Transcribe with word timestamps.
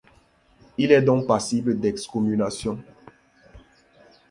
Il 0.79 0.91
est 0.91 1.03
donc 1.03 1.27
passible 1.27 1.79
d’excommunication. 1.79 2.79